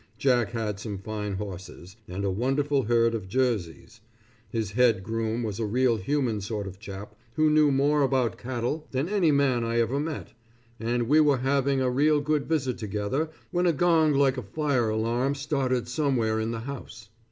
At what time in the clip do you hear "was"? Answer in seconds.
5.43-5.59